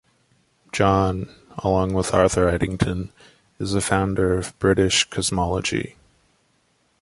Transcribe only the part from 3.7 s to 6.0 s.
a founder of British cosmology.